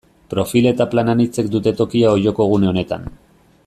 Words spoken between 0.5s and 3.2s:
eta plan anitzek dute tokia Olloko gune honetan.